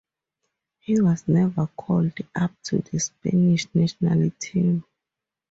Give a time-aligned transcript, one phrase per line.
[0.79, 4.83] He was never called up to the Spanish national team.